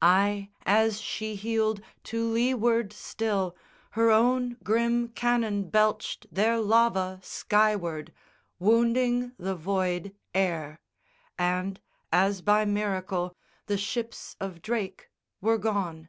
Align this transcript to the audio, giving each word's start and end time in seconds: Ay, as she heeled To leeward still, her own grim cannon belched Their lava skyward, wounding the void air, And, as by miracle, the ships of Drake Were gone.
Ay, 0.00 0.48
as 0.64 0.98
she 0.98 1.34
heeled 1.34 1.78
To 2.04 2.26
leeward 2.26 2.90
still, 2.90 3.54
her 3.90 4.10
own 4.10 4.56
grim 4.64 5.08
cannon 5.08 5.68
belched 5.68 6.26
Their 6.32 6.58
lava 6.58 7.20
skyward, 7.22 8.10
wounding 8.58 9.32
the 9.38 9.54
void 9.54 10.16
air, 10.32 10.80
And, 11.38 11.82
as 12.10 12.40
by 12.40 12.64
miracle, 12.64 13.36
the 13.66 13.76
ships 13.76 14.36
of 14.40 14.62
Drake 14.62 15.10
Were 15.42 15.58
gone. 15.58 16.08